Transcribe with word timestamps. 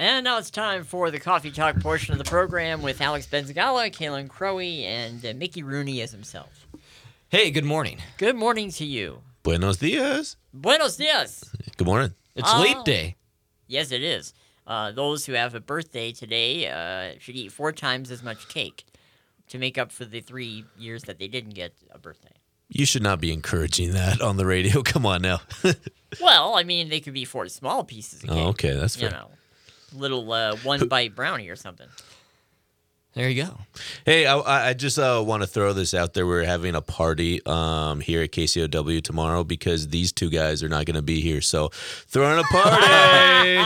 And 0.00 0.24
now 0.24 0.38
it's 0.38 0.50
time 0.50 0.84
for 0.84 1.10
the 1.10 1.20
coffee 1.20 1.50
talk 1.50 1.78
portion 1.80 2.12
of 2.12 2.18
the 2.18 2.24
program 2.24 2.80
with 2.80 3.02
Alex 3.02 3.26
Benzagala, 3.26 3.90
Kalen 3.92 4.30
Crowe, 4.30 4.58
and 4.58 5.22
uh, 5.26 5.34
Mickey 5.36 5.62
Rooney 5.62 6.00
as 6.00 6.10
himself. 6.10 6.66
Hey, 7.28 7.50
good 7.50 7.66
morning. 7.66 7.98
Good 8.16 8.34
morning 8.34 8.70
to 8.72 8.84
you. 8.86 9.20
Buenos 9.42 9.76
dias. 9.76 10.36
Buenos 10.54 10.96
dias. 10.96 11.44
Good 11.76 11.86
morning. 11.86 12.14
It's 12.34 12.48
Oh. 12.50 12.62
leap 12.62 12.82
day. 12.84 13.16
Yes, 13.66 13.92
it 13.92 14.02
is. 14.02 14.32
Uh, 14.66 14.90
those 14.90 15.26
who 15.26 15.34
have 15.34 15.54
a 15.54 15.60
birthday 15.60 16.12
today 16.12 16.66
uh, 16.70 17.18
should 17.18 17.36
eat 17.36 17.52
four 17.52 17.70
times 17.70 18.10
as 18.10 18.22
much 18.22 18.48
cake 18.48 18.86
to 19.48 19.58
make 19.58 19.76
up 19.76 19.92
for 19.92 20.06
the 20.06 20.20
three 20.22 20.64
years 20.78 21.02
that 21.04 21.18
they 21.18 21.28
didn't 21.28 21.50
get 21.54 21.74
a 21.90 21.98
birthday. 21.98 22.32
You 22.70 22.86
should 22.86 23.02
not 23.02 23.20
be 23.20 23.32
encouraging 23.34 23.90
that 23.92 24.22
on 24.22 24.38
the 24.38 24.46
radio. 24.46 24.82
Come 24.84 25.04
on 25.04 25.20
now. 25.20 25.40
Well, 26.20 26.56
I 26.56 26.64
mean, 26.64 26.88
they 26.88 26.98
could 26.98 27.14
be 27.14 27.24
four 27.24 27.46
small 27.48 27.84
pieces 27.84 28.24
of 28.24 28.30
cake. 28.30 28.38
oh, 28.38 28.48
okay, 28.48 28.72
that's 28.74 28.96
You 28.96 29.02
fair. 29.10 29.10
know, 29.20 29.30
little 29.94 30.30
uh, 30.32 30.56
one 30.62 30.88
bite 30.88 31.14
brownie 31.14 31.48
or 31.48 31.56
something. 31.56 31.86
There 33.12 33.28
you 33.28 33.42
go. 33.42 33.58
Hey, 34.06 34.24
I- 34.24 34.38
I, 34.38 34.68
I 34.68 34.72
just 34.74 34.96
uh, 34.96 35.20
want 35.26 35.42
to 35.42 35.46
throw 35.48 35.72
this 35.72 35.94
out 35.94 36.14
there. 36.14 36.26
We're 36.28 36.44
having 36.44 36.76
a 36.76 36.80
party 36.80 37.40
um, 37.44 38.00
here 38.00 38.22
at 38.22 38.30
KCOW 38.30 39.02
tomorrow 39.02 39.42
because 39.42 39.88
these 39.88 40.12
two 40.12 40.30
guys 40.30 40.62
are 40.62 40.68
not 40.68 40.86
going 40.86 40.94
to 40.94 41.02
be 41.02 41.20
here. 41.20 41.40
So, 41.40 41.70
throwing 41.72 42.38
a 42.38 42.44
party. 42.44 43.56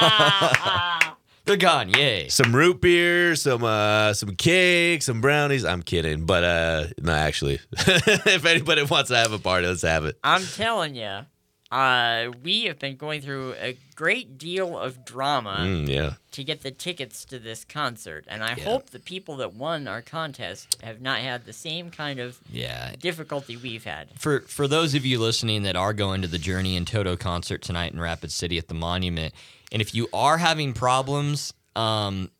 They're 1.47 1.59
gone. 1.59 1.91
Yay. 1.91 2.28
some 2.30 2.56
root 2.56 2.80
beer, 2.80 3.36
some 3.36 3.62
uh, 3.64 4.14
some 4.14 4.34
cake, 4.34 5.02
some 5.02 5.20
brownies. 5.20 5.66
I'm 5.66 5.83
kidding, 5.83 6.25
but 6.25 6.42
uh, 6.42 6.86
no, 7.02 7.12
actually, 7.12 7.61
if 7.72 8.47
anybody 8.47 8.83
wants 8.84 9.11
to 9.11 9.16
have 9.19 9.33
a 9.33 9.38
party, 9.38 9.66
let's 9.66 9.83
have 9.83 10.06
it. 10.06 10.16
I'm 10.25 10.42
telling 10.42 10.95
you, 10.95 11.27
uh, 11.74 12.30
we 12.45 12.64
have 12.64 12.78
been 12.78 12.96
going 12.96 13.20
through 13.20 13.55
a 13.60 13.77
great 13.96 14.38
deal 14.38 14.78
of 14.78 15.05
drama 15.05 15.56
Mm, 15.60 15.88
yeah. 15.88 16.12
to 16.30 16.45
get 16.45 16.62
the 16.62 16.70
tickets 16.70 17.24
to 17.24 17.38
this 17.41 17.64
concert, 17.64 18.24
and 18.28 18.45
I 18.45 18.55
Yeah. 18.56 18.64
hope 18.64 18.91
the 18.91 19.00
people 19.00 19.37
that 19.38 19.55
won 19.55 19.88
our 19.88 20.00
contest 20.00 20.77
have 20.83 21.00
not 21.00 21.19
had 21.19 21.45
the 21.47 21.52
same 21.52 21.91
kind 21.91 22.20
of 22.20 22.39
Yeah. 22.50 22.95
difficulty 23.00 23.56
we've 23.56 23.84
had. 23.84 24.08
For 24.19 24.41
for 24.42 24.69
those 24.69 24.95
of 24.95 25.05
you 25.05 25.19
listening 25.19 25.64
that 25.64 25.75
are 25.75 25.92
going 25.92 26.22
to 26.22 26.28
the 26.28 26.39
Journey 26.39 26.77
and 26.77 26.86
Toto 26.86 27.17
concert 27.17 27.61
tonight 27.62 27.92
in 27.92 27.98
Rapid 28.00 28.30
City 28.30 28.56
at 28.56 28.69
the 28.69 28.75
Monument, 28.75 29.34
and 29.72 29.83
if 29.83 29.95
you 29.95 30.08
are 30.12 30.39
having 30.39 30.75
problems, 30.75 31.52
um, 31.75 32.30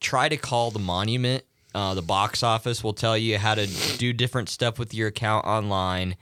try 0.00 0.28
to 0.28 0.36
call 0.36 0.70
the 0.70 0.78
Monument. 0.78 1.42
Uh, 1.74 1.94
the 1.94 2.02
box 2.02 2.44
office 2.44 2.84
will 2.84 2.92
tell 2.94 3.18
you 3.18 3.36
how 3.38 3.56
to 3.56 3.66
do 3.98 4.12
different 4.12 4.48
stuff 4.48 4.78
with 4.78 4.94
your 4.94 5.08
account 5.08 5.44
online. 5.44 6.14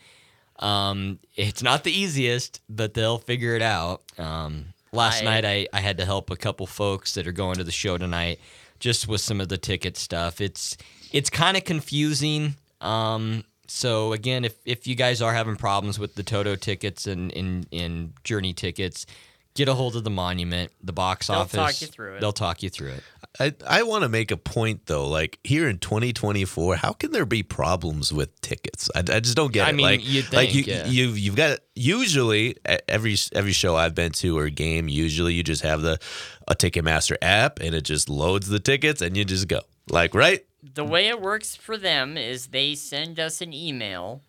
Um, 0.62 1.18
it's 1.36 1.62
not 1.62 1.84
the 1.84 1.92
easiest, 1.92 2.60
but 2.68 2.94
they'll 2.94 3.18
figure 3.18 3.54
it 3.56 3.62
out. 3.62 4.02
Um, 4.16 4.66
last 4.92 5.22
I- 5.22 5.24
night, 5.24 5.44
I, 5.44 5.66
I 5.72 5.80
had 5.80 5.98
to 5.98 6.04
help 6.04 6.30
a 6.30 6.36
couple 6.36 6.66
folks 6.66 7.14
that 7.14 7.26
are 7.26 7.32
going 7.32 7.56
to 7.56 7.64
the 7.64 7.72
show 7.72 7.98
tonight, 7.98 8.38
just 8.78 9.08
with 9.08 9.20
some 9.20 9.40
of 9.40 9.48
the 9.48 9.58
ticket 9.58 9.96
stuff. 9.96 10.40
It's 10.40 10.76
it's 11.12 11.28
kind 11.30 11.56
of 11.56 11.64
confusing. 11.64 12.56
Um, 12.80 13.44
so 13.66 14.12
again, 14.12 14.44
if 14.44 14.54
if 14.64 14.86
you 14.86 14.94
guys 14.94 15.20
are 15.20 15.34
having 15.34 15.56
problems 15.56 15.98
with 15.98 16.14
the 16.14 16.22
Toto 16.22 16.54
tickets 16.56 17.06
and 17.06 17.32
in 17.32 17.66
in 17.70 18.14
Journey 18.24 18.52
tickets, 18.52 19.04
get 19.54 19.68
a 19.68 19.74
hold 19.74 19.96
of 19.96 20.04
the 20.04 20.10
Monument, 20.10 20.72
the 20.82 20.92
box 20.92 21.26
They'll 21.28 21.38
office. 21.38 21.52
talk 21.52 21.80
you 21.80 21.86
through 21.86 22.16
it. 22.16 22.20
They'll 22.20 22.32
talk 22.32 22.62
you 22.62 22.70
through 22.70 22.92
it. 22.92 23.02
I, 23.40 23.54
I 23.66 23.82
want 23.84 24.02
to 24.02 24.08
make 24.08 24.30
a 24.30 24.36
point 24.36 24.86
though. 24.86 25.08
Like 25.08 25.38
here 25.42 25.68
in 25.68 25.78
2024, 25.78 26.76
how 26.76 26.92
can 26.92 27.12
there 27.12 27.24
be 27.24 27.42
problems 27.42 28.12
with 28.12 28.38
tickets? 28.42 28.90
I, 28.94 28.98
I 29.00 29.20
just 29.20 29.36
don't 29.36 29.52
get 29.52 29.66
I 29.66 29.70
it. 29.70 29.74
mean, 29.74 29.86
like, 29.86 30.06
you'd 30.06 30.32
like 30.32 30.54
you, 30.54 30.64
yeah. 30.64 30.86
you've 30.86 31.18
you've 31.18 31.36
got 31.36 31.60
usually 31.74 32.56
every 32.88 33.16
every 33.34 33.52
show 33.52 33.76
I've 33.76 33.94
been 33.94 34.12
to 34.12 34.38
or 34.38 34.48
game. 34.50 34.88
Usually, 34.88 35.32
you 35.34 35.42
just 35.42 35.62
have 35.62 35.80
the 35.82 35.98
a 36.46 36.54
Ticketmaster 36.54 37.16
app 37.22 37.60
and 37.60 37.74
it 37.74 37.82
just 37.82 38.08
loads 38.08 38.48
the 38.48 38.60
tickets 38.60 39.00
and 39.00 39.16
you 39.16 39.24
just 39.24 39.48
go. 39.48 39.60
Like 39.88 40.14
right? 40.14 40.44
The 40.62 40.84
way 40.84 41.08
it 41.08 41.20
works 41.20 41.56
for 41.56 41.76
them 41.76 42.16
is 42.16 42.48
they 42.48 42.74
send 42.74 43.18
us 43.18 43.40
an 43.40 43.52
email, 43.52 44.22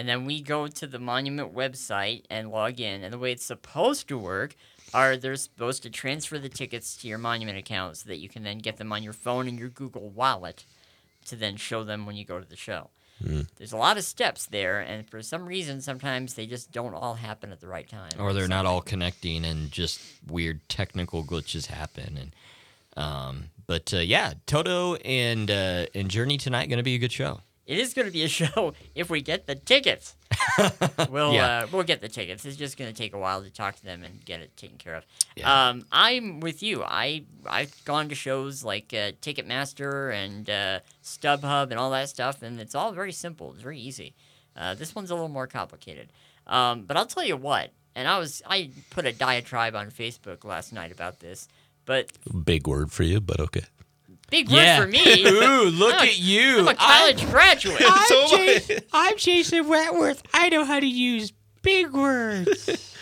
and 0.00 0.08
then 0.08 0.24
we 0.24 0.40
go 0.40 0.66
to 0.66 0.86
the 0.86 0.98
Monument 0.98 1.54
website 1.54 2.24
and 2.30 2.50
log 2.50 2.80
in. 2.80 3.04
And 3.04 3.12
the 3.12 3.18
way 3.18 3.32
it's 3.32 3.44
supposed 3.44 4.08
to 4.08 4.16
work 4.16 4.56
are 4.94 5.14
they're 5.18 5.36
supposed 5.36 5.82
to 5.82 5.90
transfer 5.90 6.38
the 6.38 6.48
tickets 6.48 6.96
to 6.96 7.06
your 7.06 7.18
Monument 7.18 7.58
account 7.58 7.98
so 7.98 8.08
that 8.08 8.16
you 8.16 8.30
can 8.30 8.42
then 8.42 8.58
get 8.60 8.78
them 8.78 8.94
on 8.94 9.02
your 9.02 9.12
phone 9.12 9.46
and 9.46 9.58
your 9.58 9.68
Google 9.68 10.08
Wallet 10.08 10.64
to 11.26 11.36
then 11.36 11.56
show 11.56 11.84
them 11.84 12.06
when 12.06 12.16
you 12.16 12.24
go 12.24 12.40
to 12.40 12.48
the 12.48 12.56
show. 12.56 12.88
There's 13.58 13.74
a 13.74 13.76
lot 13.76 13.98
of 13.98 14.04
steps 14.04 14.46
there, 14.46 14.80
and 14.80 15.06
for 15.06 15.20
some 15.20 15.44
reason, 15.44 15.82
sometimes 15.82 16.32
they 16.32 16.46
just 16.46 16.72
don't 16.72 16.94
all 16.94 17.16
happen 17.16 17.52
at 17.52 17.60
the 17.60 17.68
right 17.68 17.86
time. 17.86 18.12
or 18.18 18.32
they're 18.32 18.48
not 18.48 18.64
all 18.64 18.80
connecting 18.80 19.44
and 19.44 19.70
just 19.70 20.00
weird 20.26 20.66
technical 20.70 21.22
glitches 21.22 21.66
happen 21.66 22.16
and 22.16 22.34
um 22.96 23.50
but 23.68 23.92
uh, 23.94 23.98
yeah 23.98 24.32
toto 24.46 24.94
and 25.04 25.48
uh 25.50 25.84
and 25.94 26.08
journey 26.10 26.36
tonight 26.38 26.68
gonna 26.68 26.82
be 26.82 26.96
a 26.96 26.98
good 26.98 27.12
show 27.12 27.40
It 27.70 27.78
is 27.78 27.94
going 27.94 28.06
to 28.06 28.12
be 28.12 28.24
a 28.24 28.28
show 28.40 28.74
if 28.96 29.08
we 29.10 29.22
get 29.22 29.46
the 29.46 29.54
tickets. 29.54 30.16
we'll 31.10 31.32
Yeah. 31.34 31.60
uh, 31.62 31.66
we'll 31.72 31.84
get 31.84 32.00
the 32.00 32.08
tickets. 32.08 32.44
It's 32.44 32.56
just 32.56 32.76
going 32.76 32.92
to 32.92 32.96
take 32.96 33.14
a 33.14 33.18
while 33.18 33.42
to 33.44 33.50
talk 33.50 33.76
to 33.76 33.84
them 33.84 34.02
and 34.02 34.24
get 34.24 34.40
it 34.40 34.56
taken 34.56 34.76
care 34.76 34.96
of. 34.96 35.06
Yeah. 35.36 35.68
Um, 35.68 35.84
I'm 35.92 36.40
with 36.40 36.62
you. 36.64 36.82
I 36.82 37.22
I've 37.46 37.72
gone 37.84 38.08
to 38.08 38.16
shows 38.16 38.64
like 38.64 38.92
uh, 38.92 39.12
Ticketmaster 39.22 40.12
and 40.12 40.50
uh, 40.50 40.80
StubHub 41.04 41.70
and 41.70 41.74
all 41.78 41.90
that 41.92 42.08
stuff, 42.08 42.42
and 42.42 42.58
it's 42.60 42.74
all 42.74 42.90
very 42.90 43.12
simple. 43.12 43.52
It's 43.52 43.62
very 43.62 43.78
easy. 43.78 44.14
Uh, 44.56 44.74
this 44.74 44.94
one's 44.94 45.10
a 45.10 45.14
little 45.14 45.28
more 45.28 45.46
complicated. 45.46 46.08
Um, 46.48 46.82
but 46.82 46.96
I'll 46.96 47.06
tell 47.06 47.24
you 47.24 47.36
what. 47.36 47.70
And 47.94 48.08
I 48.08 48.18
was 48.18 48.42
I 48.46 48.70
put 48.90 49.06
a 49.06 49.12
diatribe 49.12 49.76
on 49.76 49.90
Facebook 49.92 50.44
last 50.44 50.72
night 50.72 50.90
about 50.90 51.20
this, 51.20 51.46
but 51.86 52.10
Big 52.44 52.66
word 52.66 52.90
for 52.90 53.04
you, 53.04 53.20
but 53.20 53.38
okay. 53.40 53.64
Big 54.30 54.50
word 54.50 54.76
for 54.80 54.86
me. 54.86 55.26
ooh 55.26 55.64
look 55.70 55.94
I'm 55.94 56.06
a- 56.06 56.10
at 56.10 56.18
you 56.18 56.58
I'm 56.60 56.68
a 56.68 56.74
college 56.74 57.24
graduate. 57.30 57.78
So 57.80 57.86
am 57.88 58.60
I. 58.70 58.78
I'm 58.92 59.16
jason 59.18 59.68
wentworth 59.68 60.22
i 60.32 60.48
know 60.48 60.64
how 60.64 60.80
to 60.80 60.86
use 60.86 61.32
big 61.62 61.92
words 61.92 62.86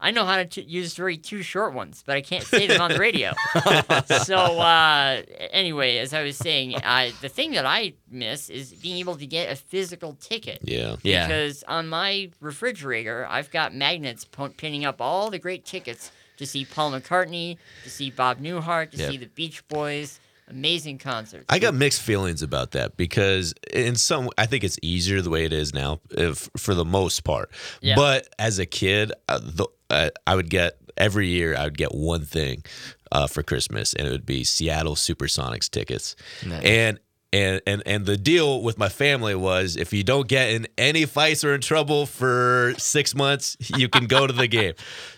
I 0.00 0.10
know 0.10 0.26
how 0.26 0.36
to 0.36 0.44
t- 0.44 0.60
use 0.60 0.92
very 0.94 1.16
two 1.16 1.40
short 1.40 1.72
ones, 1.72 2.02
but 2.04 2.14
I 2.14 2.20
can't 2.20 2.44
say 2.44 2.66
them 2.66 2.78
on 2.78 2.90
the 2.90 2.98
radio. 2.98 3.32
so 4.24 4.36
uh, 4.36 5.22
anyway, 5.50 5.96
as 5.96 6.12
I 6.12 6.22
was 6.22 6.36
saying, 6.36 6.74
uh, 6.76 7.08
the 7.22 7.30
thing 7.30 7.52
that 7.52 7.64
I 7.64 7.94
miss 8.10 8.50
is 8.50 8.74
being 8.74 8.98
able 8.98 9.16
to 9.16 9.24
get 9.26 9.50
a 9.50 9.56
physical 9.56 10.14
ticket. 10.20 10.58
Yeah. 10.62 10.96
yeah 11.02 11.26
Because 11.26 11.62
on 11.68 11.88
my 11.88 12.30
refrigerator, 12.40 13.26
I've 13.30 13.50
got 13.50 13.74
magnets 13.74 14.26
po- 14.26 14.50
pinning 14.50 14.84
up 14.84 15.00
all 15.00 15.30
the 15.30 15.38
great 15.38 15.64
tickets 15.64 16.12
to 16.36 16.44
see 16.44 16.66
Paul 16.66 16.92
McCartney, 16.92 17.56
to 17.84 17.88
see 17.88 18.10
Bob 18.10 18.40
Newhart, 18.40 18.90
to 18.90 18.98
Yep. 18.98 19.10
see 19.10 19.16
the 19.16 19.26
Beach 19.28 19.66
Boys. 19.68 20.20
Amazing 20.48 20.98
concerts. 20.98 21.46
I 21.48 21.58
got 21.58 21.74
mixed 21.74 22.02
feelings 22.02 22.42
about 22.42 22.72
that 22.72 22.96
because 22.96 23.54
in 23.72 23.96
some, 23.96 24.28
I 24.36 24.46
think 24.46 24.62
it's 24.62 24.78
easier 24.82 25.22
the 25.22 25.30
way 25.30 25.44
it 25.44 25.52
is 25.52 25.72
now, 25.72 26.00
if, 26.10 26.50
for 26.56 26.74
the 26.74 26.84
most 26.84 27.24
part. 27.24 27.50
Yeah. 27.80 27.94
But 27.96 28.28
as 28.38 28.58
a 28.58 28.66
kid, 28.66 29.12
uh, 29.28 29.40
the, 29.42 29.66
uh, 29.88 30.10
I 30.26 30.34
would 30.34 30.50
get 30.50 30.78
every 30.96 31.28
year. 31.28 31.56
I 31.56 31.64
would 31.64 31.78
get 31.78 31.94
one 31.94 32.24
thing 32.24 32.64
uh, 33.10 33.26
for 33.26 33.42
Christmas, 33.42 33.94
and 33.94 34.06
it 34.06 34.10
would 34.10 34.26
be 34.26 34.44
Seattle 34.44 34.96
SuperSonics 34.96 35.70
tickets. 35.70 36.16
Nice. 36.46 36.64
And 36.64 37.00
and 37.32 37.60
and 37.66 37.82
and 37.84 38.06
the 38.06 38.16
deal 38.16 38.62
with 38.62 38.78
my 38.78 38.88
family 38.88 39.34
was 39.34 39.76
if 39.76 39.92
you 39.92 40.04
don't 40.04 40.28
get 40.28 40.50
in 40.50 40.66
any 40.78 41.04
fights 41.04 41.42
or 41.42 41.54
in 41.54 41.60
trouble 41.60 42.06
for 42.06 42.74
six 42.78 43.14
months, 43.14 43.56
you 43.76 43.88
can 43.88 44.06
go 44.06 44.26
to 44.26 44.32
the 44.32 44.46
game. 44.46 44.74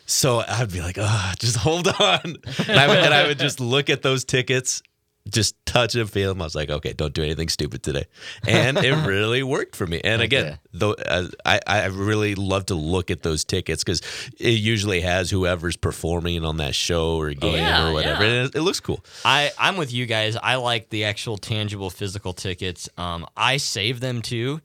So 0.07 0.43
I'd 0.47 0.73
be 0.73 0.81
like, 0.81 0.97
oh, 0.99 1.33
just 1.39 1.57
hold 1.57 1.89
on, 1.89 2.21
and 2.69 2.79
I 2.79 2.89
would, 2.89 2.99
and 2.99 3.13
I 3.13 3.27
would 3.27 3.39
just 3.39 3.61
look 3.61 3.91
at 3.91 4.03
those 4.03 4.25
tickets 4.25 4.83
just 5.29 5.55
touch 5.67 5.95
and 5.95 6.09
feel 6.09 6.33
them. 6.33 6.41
I 6.43 6.45
was 6.45 6.55
like, 6.55 6.71
okay, 6.71 6.93
don't 6.93 7.13
do 7.13 7.23
anything 7.23 7.49
stupid 7.49 7.83
today, 7.83 8.05
and 8.47 8.79
it 8.79 8.93
really 9.07 9.43
worked 9.43 9.77
for 9.77 9.87
me. 9.87 10.01
And 10.05 10.23
again, 10.23 10.47
Okay. 10.47 10.59
though, 10.73 10.93
uh, 10.95 11.29
I 11.45 11.61
I 11.67 11.85
really 11.87 12.35
love 12.35 12.67
to 12.67 12.75
look 12.75 13.11
at 13.11 13.23
those 13.23 13.45
tickets 13.45 13.83
because 13.85 14.01
it 14.39 14.51
usually 14.59 15.01
has 15.01 15.31
whoever's 15.31 15.77
performing 15.77 16.45
on 16.45 16.59
that 16.59 16.75
show 16.75 17.17
or 17.17 17.33
game 17.35 17.55
yeah, 17.55 17.89
or 17.89 17.93
whatever, 17.93 18.25
yeah. 18.25 18.31
and 18.31 18.49
it, 18.49 18.57
it 18.57 18.63
looks 18.63 18.81
cool. 18.81 19.05
I, 19.25 19.51
I'm 19.59 19.77
with 19.77 19.93
you 19.93 20.07
guys. 20.07 20.37
I 20.37 20.57
like 20.57 20.91
the 20.91 21.05
actual 21.05 21.37
tangible 21.39 21.91
physical 21.91 22.33
tickets. 22.33 22.89
Um, 22.97 23.27
I 23.37 23.57
save 23.57 24.01
them 24.01 24.23
too. 24.23 24.61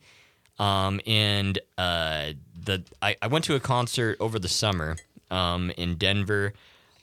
Um, 0.59 1.01
and 1.07 1.57
uh, 1.79 2.33
the 2.63 2.83
I, 3.01 3.15
I 3.21 3.27
went 3.27 3.45
to 3.45 3.55
a 3.55 3.59
concert 3.59 4.17
over 4.19 4.37
the 4.37 4.47
summer 4.47 4.95
um, 5.31 5.71
in 5.71 5.95
Denver. 5.95 6.53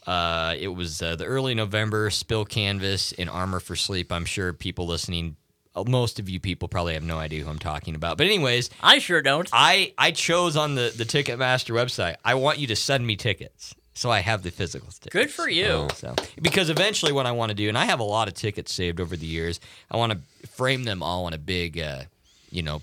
Uh, 0.08 0.55
it 0.58 0.69
was 0.69 1.02
uh, 1.02 1.16
the 1.16 1.26
early 1.26 1.55
November 1.55 2.08
Spill 2.08 2.46
Canvas 2.46 3.12
in 3.12 3.28
Armor 3.28 3.60
for 3.60 3.76
Sleep. 3.76 4.10
I'm 4.10 4.25
sure 4.25 4.55
people 4.55 4.87
listening, 4.87 5.37
uh, 5.76 5.84
most 5.87 6.19
of 6.19 6.31
you 6.31 6.40
people 6.40 6.66
probably 6.66 6.94
have 6.94 7.02
no 7.02 7.19
idea 7.19 7.44
who 7.44 7.50
I'm 7.50 7.58
talking 7.58 7.94
about. 7.94 8.16
But 8.16 8.25
anyways, 8.25 8.70
I 8.82 9.00
sure 9.00 9.20
don't. 9.20 9.46
I 9.52 9.93
I 9.99 10.12
chose 10.12 10.56
on 10.56 10.76
the 10.76 10.94
the 10.96 11.05
Ticketmaster 11.05 11.75
website. 11.75 12.16
I 12.25 12.37
want 12.37 12.58
you 12.58 12.66
to 12.69 12.76
send 12.76 13.06
me 13.06 13.16
tickets, 13.16 13.75
so 13.93 14.10
I 14.10 14.20
have 14.20 14.43
the 14.43 14.50
physical 14.50 14.88
tickets. 14.88 15.12
Good 15.12 15.31
for 15.31 15.46
you. 15.46 15.66
Oh. 15.66 15.88
So 15.94 16.14
because 16.40 16.70
eventually, 16.70 17.12
what 17.12 17.26
I 17.26 17.32
want 17.32 17.50
to 17.50 17.55
do, 17.55 17.69
and 17.69 17.76
I 17.76 17.84
have 17.84 18.00
a 18.00 18.05
lot 18.05 18.28
of 18.28 18.34
tickets 18.34 18.72
saved 18.72 19.02
over 19.02 19.14
the 19.14 19.26
years, 19.26 19.60
I 19.90 19.99
want 19.99 20.12
to 20.12 20.49
frame 20.49 20.84
them 20.84 21.02
all 21.02 21.28
in 21.28 21.34
a 21.34 21.38
big, 21.38 21.78
uh, 21.78 22.05
you 22.50 22.62
know, 22.62 22.81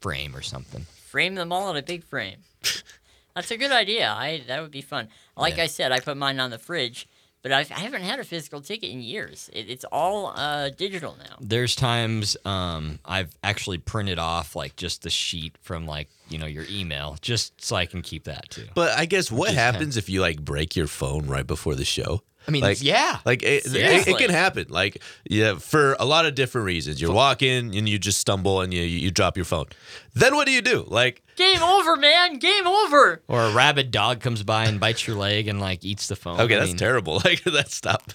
frame 0.00 0.36
or 0.36 0.42
something. 0.42 0.86
Frame 1.08 1.34
them 1.34 1.50
all 1.50 1.68
in 1.70 1.76
a 1.76 1.82
big 1.82 2.04
frame. 2.04 2.36
That's 3.40 3.50
a 3.50 3.56
good 3.56 3.72
idea. 3.72 4.10
I 4.10 4.42
that 4.46 4.60
would 4.62 4.70
be 4.70 4.82
fun. 4.82 5.08
Like 5.36 5.56
Yeah. 5.56 5.64
I 5.64 5.66
said, 5.66 5.92
I 5.92 6.00
put 6.00 6.16
mine 6.16 6.38
on 6.40 6.50
the 6.50 6.58
fridge 6.58 7.06
But 7.42 7.52
I've, 7.52 7.72
I 7.72 7.80
haven't 7.80 8.02
had 8.02 8.20
a 8.20 8.24
physical 8.24 8.60
ticket 8.60 8.90
in 8.90 9.00
years. 9.00 9.48
It, 9.54 9.70
it's 9.70 9.86
all 9.90 10.34
uh, 10.36 10.68
digital 10.68 11.16
now. 11.18 11.36
There's 11.40 11.74
times 11.74 12.36
um, 12.44 12.98
I've 13.02 13.32
actually 13.42 13.78
printed 13.78 14.18
off 14.18 14.54
like 14.54 14.76
just 14.76 15.02
the 15.02 15.10
sheet 15.10 15.56
from 15.62 15.86
like 15.86 16.08
you 16.28 16.36
know 16.38 16.46
your 16.46 16.66
email 16.68 17.16
just 17.22 17.64
so 17.64 17.76
I 17.76 17.86
can 17.86 18.02
keep 18.02 18.24
that 18.24 18.50
too. 18.50 18.68
But 18.74 18.90
I 18.98 19.06
guess 19.06 19.32
what 19.32 19.50
is 19.50 19.56
happens 19.56 19.96
if 19.96 20.10
you 20.10 20.20
like 20.20 20.40
break 20.44 20.76
your 20.76 20.86
phone 20.86 21.26
right 21.28 21.46
before 21.46 21.74
the 21.74 21.84
show? 21.86 22.22
I 22.48 22.50
mean, 22.50 22.62
like, 22.62 22.82
yeah. 22.82 23.18
like 23.24 23.42
it, 23.42 23.66
it, 23.66 24.08
it 24.08 24.18
can 24.18 24.30
happen. 24.30 24.66
Like, 24.68 25.02
yeah, 25.28 25.56
for 25.56 25.94
a 26.00 26.04
lot 26.04 26.26
of 26.26 26.34
different 26.34 26.64
reasons. 26.64 27.00
You're 27.00 27.12
walking 27.12 27.76
and 27.76 27.88
you 27.88 27.98
just 27.98 28.18
stumble 28.18 28.60
and 28.60 28.72
you 28.72 28.82
you 28.82 29.10
drop 29.10 29.36
your 29.36 29.44
phone. 29.44 29.66
Then 30.14 30.34
what 30.34 30.46
do 30.46 30.52
you 30.52 30.62
do? 30.62 30.84
Like, 30.88 31.22
Game 31.36 31.62
over, 31.62 31.96
man. 31.96 32.38
Game 32.38 32.66
over. 32.66 33.22
Or 33.28 33.42
a 33.42 33.52
rabid 33.52 33.90
dog 33.90 34.20
comes 34.20 34.42
by 34.42 34.66
and 34.66 34.78
bites 34.78 35.06
your 35.06 35.16
leg 35.16 35.48
and 35.48 35.60
like 35.60 35.84
eats 35.84 36.08
the 36.08 36.16
phone. 36.16 36.40
okay, 36.40 36.56
I 36.56 36.60
that's 36.60 36.70
mean, 36.70 36.76
terrible. 36.76 37.20
Like, 37.24 37.44
that's 37.44 37.74
stop. 37.74 38.10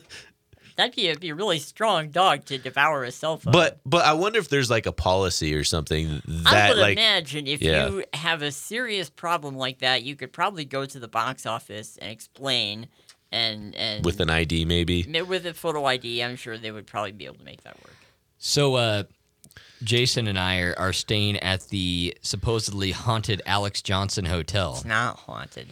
That'd 0.76 0.94
be 0.94 1.08
a, 1.08 1.16
be 1.16 1.30
a 1.30 1.34
really 1.34 1.58
strong 1.58 2.10
dog 2.10 2.44
to 2.46 2.56
devour 2.56 3.02
a 3.02 3.10
cell 3.10 3.36
phone. 3.36 3.52
but 3.52 3.80
but 3.84 4.04
I 4.04 4.12
wonder 4.12 4.38
if 4.38 4.48
there's 4.48 4.70
like 4.70 4.86
a 4.86 4.92
policy 4.92 5.54
or 5.54 5.64
something 5.64 6.22
I 6.46 6.50
that 6.52 6.68
would 6.68 6.78
like 6.78 6.92
imagine 6.92 7.48
if 7.48 7.60
yeah. 7.60 7.88
you 7.88 8.04
have 8.14 8.42
a 8.42 8.52
serious 8.52 9.10
problem 9.10 9.56
like 9.56 9.78
that, 9.78 10.04
you 10.04 10.14
could 10.14 10.32
probably 10.32 10.64
go 10.64 10.86
to 10.86 11.00
the 11.00 11.08
box 11.08 11.46
office 11.46 11.96
and 12.00 12.12
explain, 12.12 12.86
and 13.32 13.74
and 13.74 14.04
with 14.04 14.20
an 14.20 14.30
ID 14.30 14.64
maybe. 14.64 15.04
With 15.22 15.46
a 15.46 15.54
photo 15.54 15.84
ID, 15.84 16.22
I'm 16.22 16.36
sure 16.36 16.58
they 16.58 16.70
would 16.70 16.86
probably 16.86 17.12
be 17.12 17.26
able 17.26 17.36
to 17.36 17.44
make 17.44 17.62
that 17.62 17.76
work. 17.84 17.94
So, 18.38 18.76
uh, 18.76 19.02
Jason 19.82 20.26
and 20.28 20.38
I 20.38 20.60
are, 20.60 20.74
are 20.78 20.92
staying 20.92 21.36
at 21.38 21.62
the 21.68 22.16
supposedly 22.22 22.92
haunted 22.92 23.42
Alex 23.46 23.82
Johnson 23.82 24.26
Hotel. 24.26 24.74
It's 24.74 24.84
not 24.84 25.16
haunted. 25.18 25.68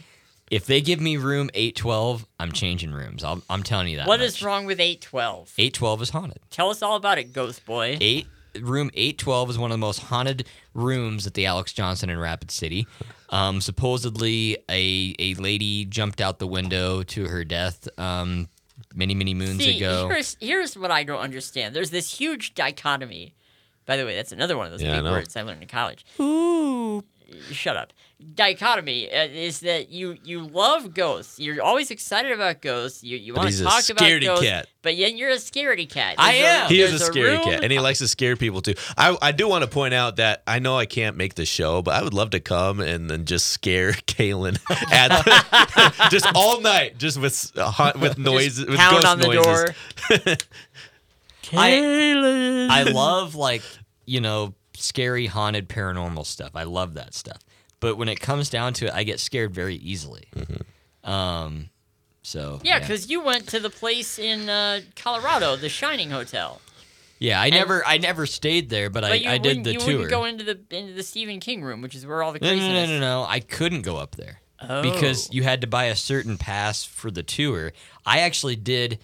If 0.49 0.65
they 0.65 0.79
give 0.79 1.01
me 1.01 1.17
room 1.17 1.49
812, 1.53 2.25
I'm 2.39 2.53
changing 2.53 2.93
rooms. 2.93 3.23
I'm, 3.23 3.43
I'm 3.49 3.63
telling 3.63 3.89
you 3.89 3.97
that. 3.97 4.07
What 4.07 4.21
much. 4.21 4.27
is 4.27 4.41
wrong 4.41 4.65
with 4.65 4.79
812? 4.79 5.53
812 5.57 6.01
is 6.01 6.09
haunted. 6.11 6.39
Tell 6.49 6.69
us 6.69 6.81
all 6.81 6.95
about 6.95 7.17
it, 7.17 7.33
Ghost 7.33 7.65
Boy. 7.65 7.97
Eight 7.99 8.27
room 8.61 8.89
812 8.93 9.51
is 9.51 9.57
one 9.57 9.71
of 9.71 9.75
the 9.75 9.79
most 9.79 9.99
haunted 10.03 10.47
rooms 10.73 11.27
at 11.27 11.33
the 11.33 11.45
Alex 11.45 11.73
Johnson 11.73 12.09
in 12.09 12.17
Rapid 12.17 12.49
City. 12.51 12.87
Um, 13.29 13.59
supposedly, 13.61 14.57
a 14.69 15.15
a 15.19 15.33
lady 15.35 15.85
jumped 15.85 16.21
out 16.21 16.39
the 16.39 16.47
window 16.47 17.03
to 17.03 17.27
her 17.27 17.43
death 17.43 17.87
um, 17.99 18.47
many 18.95 19.13
many 19.15 19.33
moons 19.33 19.63
See, 19.63 19.77
ago. 19.77 20.07
here's 20.09 20.37
here's 20.39 20.77
what 20.77 20.91
I 20.91 21.03
don't 21.03 21.19
understand. 21.19 21.75
There's 21.75 21.89
this 21.91 22.17
huge 22.17 22.55
dichotomy. 22.55 23.35
By 23.85 23.97
the 23.97 24.05
way, 24.05 24.15
that's 24.15 24.31
another 24.31 24.57
one 24.57 24.65
of 24.65 24.71
those 24.71 24.81
Yeah, 24.81 24.95
big 24.95 25.03
know. 25.05 25.11
words 25.11 25.35
I 25.35 25.41
learned 25.43 25.61
in 25.61 25.67
college. 25.67 26.05
Ooh. 26.19 27.03
Shut 27.51 27.75
up. 27.75 27.91
Dichotomy 28.33 29.11
uh, 29.13 29.25
is 29.27 29.59
that 29.59 29.89
you 29.89 30.17
you 30.23 30.41
love 30.47 30.93
ghosts. 30.93 31.39
You're 31.39 31.61
always 31.61 31.91
excited 31.91 32.31
about 32.31 32.61
ghosts. 32.61 33.03
You 33.03 33.17
you 33.17 33.33
want 33.33 33.51
to 33.51 33.63
talk 33.63 33.87
about 33.89 34.01
scaredy 34.03 34.23
ghosts, 34.23 34.45
cat. 34.45 34.67
but 34.81 34.95
yet 34.95 35.15
you're 35.15 35.29
a 35.29 35.35
scaredy 35.35 35.87
cat. 35.87 36.15
I 36.17 36.31
There's 36.33 36.43
a- 36.45 36.49
am. 36.63 36.69
He 36.69 36.81
is 36.81 36.89
a 36.93 36.97
there's 36.97 37.05
scary 37.11 37.29
room- 37.31 37.43
cat, 37.43 37.63
and 37.63 37.71
he 37.71 37.79
likes 37.79 37.99
to 37.99 38.07
scare 38.07 38.35
people 38.35 38.61
too. 38.61 38.73
I, 38.97 39.15
I 39.21 39.31
do 39.33 39.47
want 39.47 39.63
to 39.65 39.69
point 39.69 39.93
out 39.93 40.15
that 40.15 40.41
I 40.47 40.59
know 40.59 40.77
I 40.77 40.85
can't 40.87 41.15
make 41.15 41.35
the 41.35 41.45
show, 41.45 41.81
but 41.83 41.93
I 41.93 42.01
would 42.01 42.13
love 42.15 42.31
to 42.31 42.39
come 42.39 42.79
and 42.79 43.07
then 43.09 43.25
just 43.25 43.47
scare 43.49 43.91
Kalen 44.07 44.57
at 44.91 45.09
the, 45.09 46.07
just 46.09 46.25
all 46.33 46.59
night, 46.61 46.97
just 46.97 47.19
with 47.19 47.51
uh, 47.55 47.91
with 47.99 48.17
noises, 48.17 48.65
with 48.65 48.77
pound 48.77 48.95
ghost 48.95 49.07
on 49.07 49.19
the 49.19 49.27
noises. 49.27 49.43
door. 49.43 50.35
I- 51.53 52.67
I 52.69 52.83
love 52.83 53.35
like 53.35 53.61
you 54.05 54.21
know 54.21 54.53
scary 54.77 55.25
haunted 55.27 55.67
paranormal 55.69 56.25
stuff. 56.25 56.51
I 56.55 56.63
love 56.63 56.93
that 56.95 57.13
stuff. 57.13 57.39
But 57.79 57.95
when 57.97 58.09
it 58.09 58.19
comes 58.19 58.49
down 58.49 58.73
to 58.73 58.87
it, 58.87 58.93
I 58.93 59.03
get 59.03 59.19
scared 59.19 59.53
very 59.53 59.75
easily. 59.75 60.25
Um, 61.03 61.69
so 62.23 62.59
Yeah, 62.63 62.79
because 62.79 63.09
you 63.09 63.21
went 63.23 63.47
to 63.49 63.59
the 63.59 63.69
place 63.69 64.19
in 64.19 64.49
uh, 64.49 64.81
Colorado, 64.95 65.55
the 65.55 65.69
Shining 65.69 66.09
Hotel. 66.09 66.59
yeah, 67.19 67.39
I 67.41 67.49
never 67.49 67.85
I 67.85 67.97
never 67.97 68.25
stayed 68.25 68.69
there, 68.69 68.89
but, 68.89 69.01
But 69.01 69.11
I, 69.11 69.15
you 69.15 69.29
I 69.29 69.37
did 69.37 69.49
wouldn't- 69.49 69.63
the 69.65 69.73
you 69.73 69.79
tour. 69.79 69.87
wouldn't 69.93 70.09
go 70.09 70.25
into 70.25 70.43
the 70.43 70.59
into 70.71 70.93
the 70.93 71.03
Stephen 71.03 71.39
King 71.39 71.63
room, 71.63 71.81
which 71.81 71.95
is 71.95 72.05
where 72.05 72.21
all 72.23 72.33
the 72.33 72.39
no, 72.39 72.47
no, 72.49 72.53
craziness. 72.55 72.89
no, 72.89 72.99
no, 72.99 73.21
no. 73.21 73.25
I 73.27 73.39
couldn't 73.39 73.81
go 73.83 73.97
up 73.97 74.15
there 74.15 74.41
Oh. 74.59 74.81
because 74.81 75.31
you 75.31 75.43
had 75.43 75.61
to 75.61 75.67
buy 75.67 75.85
a 75.85 75.95
certain 75.95 76.37
pass 76.37 76.83
for 76.83 77.11
the 77.11 77.21
tour. 77.23 77.73
I 78.05 78.19
actually 78.21 78.55
did 78.55 78.97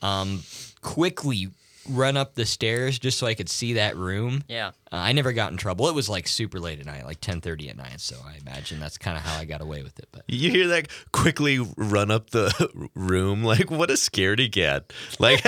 um, 0.00 0.42
quickly 0.80 1.48
run 1.90 2.16
up 2.16 2.34
the 2.34 2.46
stairs 2.46 2.98
just 2.98 3.18
so 3.18 3.26
I 3.26 3.34
could 3.34 3.48
see 3.48 3.74
that 3.74 3.96
room. 3.96 4.42
Yeah. 4.48 4.68
Uh, 4.92 4.96
I 4.96 5.12
never 5.12 5.32
got 5.32 5.50
in 5.52 5.58
trouble. 5.58 5.88
It 5.88 5.94
was 5.94 6.08
like 6.08 6.26
super 6.28 6.58
late 6.60 6.80
at 6.80 6.86
night, 6.86 7.04
like 7.04 7.20
10:30 7.20 7.70
at 7.70 7.76
night. 7.76 8.00
So 8.00 8.16
I 8.24 8.36
imagine 8.40 8.80
that's 8.80 8.96
kind 8.98 9.16
of 9.16 9.22
how 9.22 9.38
I 9.38 9.44
got 9.44 9.60
away 9.60 9.82
with 9.82 9.98
it. 9.98 10.08
But 10.12 10.24
You 10.28 10.50
hear 10.50 10.68
that 10.68 10.88
quickly 11.12 11.58
run 11.76 12.10
up 12.10 12.30
the 12.30 12.88
room? 12.94 13.42
Like 13.44 13.70
what 13.70 13.90
a 13.90 13.94
scaredy 13.94 14.50
cat! 14.50 14.92
Like 15.18 15.44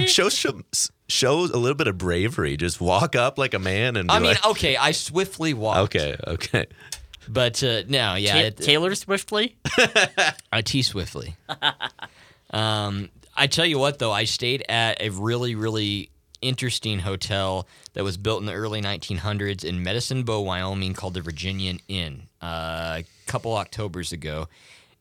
show 0.08 0.28
some 0.28 0.64
shows 1.08 1.50
a 1.50 1.58
little 1.58 1.76
bit 1.76 1.86
of 1.88 1.96
bravery. 1.98 2.56
Just 2.56 2.80
walk 2.80 3.16
up 3.16 3.38
like 3.38 3.54
a 3.54 3.58
man 3.58 3.96
and. 3.96 4.10
I 4.10 4.18
mean, 4.18 4.28
like, 4.30 4.46
okay, 4.46 4.76
I 4.76 4.92
swiftly 4.92 5.54
walked. 5.54 5.96
okay, 5.96 6.16
okay. 6.26 6.66
but 7.28 7.62
uh, 7.62 7.82
no, 7.88 8.14
yeah, 8.14 8.32
Ta- 8.34 8.38
it, 8.40 8.56
Taylor 8.58 8.94
Swiftly. 8.94 9.56
I 10.52 10.62
T 10.62 10.82
swiftly. 10.82 11.34
um, 12.50 13.08
I 13.36 13.46
tell 13.46 13.66
you 13.66 13.78
what, 13.78 13.98
though, 13.98 14.12
I 14.12 14.24
stayed 14.24 14.64
at 14.68 15.00
a 15.00 15.10
really, 15.10 15.54
really 15.54 16.10
interesting 16.40 17.00
hotel 17.00 17.66
that 17.92 18.04
was 18.04 18.16
built 18.16 18.40
in 18.40 18.46
the 18.46 18.54
early 18.54 18.80
1900s 18.80 19.64
in 19.64 19.82
Medicine 19.82 20.22
Bow, 20.22 20.40
Wyoming, 20.40 20.94
called 20.94 21.14
the 21.14 21.20
Virginian 21.20 21.80
Inn. 21.88 22.28
Uh, 22.40 23.00
a 23.00 23.04
couple 23.26 23.52
Octobers 23.52 24.12
ago. 24.12 24.48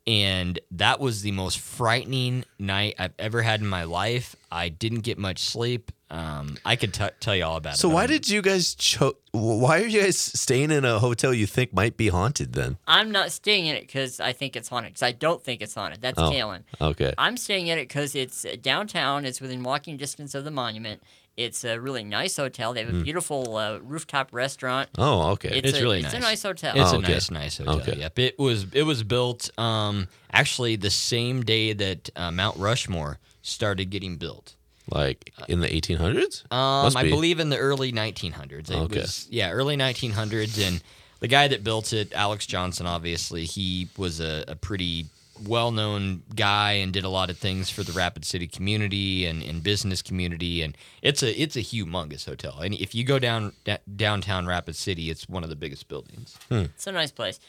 And 0.07 0.60
that 0.72 1.00
was 1.00 1.24
the 1.24 1.31
most 1.31 1.57
frightening 1.60 2.44
night 2.60 2.96
I've 3.00 3.13
ever 3.18 3.42
had 3.42 3.62
in 3.62 3.68
my 3.68 3.84
life. 3.86 4.36
I 4.52 4.69
didn't 4.69 5.00
get 5.00 5.18
much 5.18 5.40
sleep. 5.40 5.92
Um, 6.12 6.57
I 6.63 6.75
could 6.75 6.94
t- 6.94 7.04
tell 7.19 7.36
you 7.36 7.44
all 7.44 7.57
about 7.57 7.74
it. 7.74 7.78
So 7.80 7.90
why 7.90 8.06
did 8.06 8.30
you 8.30 8.44
guys 8.44 8.75
cho- 8.75 9.18
Why 9.31 9.81
are 9.81 9.86
you 9.88 10.02
guys 10.04 10.18
staying 10.19 10.69
in 10.69 10.86
a 10.86 11.00
hotel 11.00 11.34
you 11.34 11.48
think 11.48 11.74
might 11.74 11.98
be 11.98 12.10
haunted? 12.10 12.54
Then 12.54 12.78
I'm 12.88 13.12
not 13.12 13.31
staying 13.31 13.66
in 13.66 13.75
it 13.75 13.81
because 13.81 14.19
I 14.19 14.31
think 14.31 14.56
it's 14.56 14.69
haunted. 14.69 14.92
Because 14.94 15.02
I 15.04 15.12
don't 15.13 15.44
think 15.44 15.62
it's 15.63 15.74
haunted. 15.74 16.02
That's 16.02 16.19
Oh. 16.19 16.30
Kalen. 16.30 16.62
okay. 16.80 17.13
I'm 17.18 17.36
staying 17.38 17.66
in 17.68 17.80
it 17.80 17.86
because 17.88 18.13
it's 18.13 18.46
uh, 18.46 18.56
downtown. 18.62 19.25
It's 19.25 19.42
within 19.42 19.63
walking 19.63 19.98
distance 19.98 20.36
of 20.36 20.44
the 20.44 20.52
monument. 20.52 21.02
It's 21.38 21.66
a 21.66 21.80
really 21.80 22.04
nice 22.06 22.38
hotel. 22.38 22.74
They 22.74 22.82
have 22.84 22.90
Hmm. 22.94 23.02
a 23.02 23.04
beautiful 23.04 23.58
uh, 23.58 23.80
rooftop 23.80 24.30
restaurant. 24.32 24.90
Oh, 24.98 25.32
okay. 25.32 25.50
It's, 25.58 25.70
It's 25.70 25.80
a, 25.80 25.82
really 25.82 26.00
it's 26.00 26.14
a 26.14 26.20
nice. 26.20 26.22
nice 26.30 26.44
hotel. 26.44 26.74
It's 26.80 26.92
Oh, 26.94 26.96
a 26.96 27.00
okay. 27.00 27.12
nice, 27.14 27.30
nice 27.32 27.58
hotel. 27.58 27.80
Okay. 27.82 27.96
Yep. 28.00 28.20
It 28.20 28.40
was 28.40 28.66
it 28.74 28.84
was 28.84 29.04
built 29.04 29.50
um, 29.60 30.08
actually 30.32 30.78
the 30.78 30.90
same 30.90 31.44
day 31.44 31.74
that 31.74 32.10
uh, 32.16 32.32
Mount 32.32 32.58
Rushmore 32.58 33.20
started 33.42 33.90
getting 33.90 34.16
built. 34.18 34.56
like 34.92 35.34
in 35.48 35.62
the 35.62 35.68
1800s. 35.68 36.44
Um, 36.54 36.83
Must 36.86 36.95
I 36.95 37.04
be. 37.04 37.09
believe 37.09 37.40
in 37.40 37.50
the 37.50 37.57
early 37.57 37.92
1900s. 37.92 38.69
It 38.69 38.76
Okay. 38.76 39.02
was 39.02 39.28
yeah, 39.31 39.50
early 39.50 39.76
1900s, 39.76 40.59
and 40.66 40.80
the 41.21 41.28
guy 41.28 41.48
that 41.48 41.64
built 41.64 41.92
it, 41.92 42.14
Alex 42.14 42.45
Johnson, 42.45 42.86
obviously 42.86 43.45
he 43.45 43.88
was 43.98 44.19
a, 44.19 44.44
a 44.48 44.56
pretty 44.56 45.07
well-known 45.44 46.23
guy 46.35 46.73
and 46.73 46.94
did 46.94 47.04
a 47.04 47.09
lot 47.09 47.30
of 47.30 47.37
things 47.37 47.69
for 47.69 47.83
the 47.83 47.92
Rapid 47.92 48.25
City 48.25 48.47
community 48.47 49.25
and, 49.25 49.44
and 49.44 49.63
business 49.63 50.01
community, 50.01 50.61
and 50.61 50.77
it's 51.01 51.23
a 51.23 51.39
it's 51.39 51.56
a 51.56 51.61
humongous 51.61 52.25
hotel. 52.25 52.59
And 52.59 52.73
if 52.75 52.95
you 52.95 53.04
go 53.04 53.19
down 53.19 53.54
da- 53.63 53.77
downtown 53.95 54.45
Rapid 54.45 54.75
City, 54.75 55.09
it's 55.09 55.27
one 55.27 55.44
of 55.44 55.49
the 55.49 55.56
biggest 55.56 55.87
buildings. 55.87 56.37
Hmm. 56.49 56.65
It's 56.75 56.87
a 56.87 56.92
nice 56.92 57.11
place. 57.11 57.39